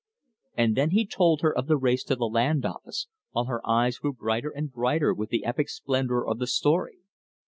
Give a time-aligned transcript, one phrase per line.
[0.57, 3.99] And then he told her of the race to the Land Office, while her eyes
[3.99, 7.01] grew brighter and brighter with the epic splendor of the story.